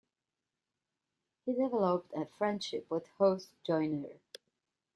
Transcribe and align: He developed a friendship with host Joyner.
He 1.45 1.53
developed 1.53 2.11
a 2.15 2.25
friendship 2.25 2.89
with 2.89 3.05
host 3.19 3.53
Joyner. 3.63 4.17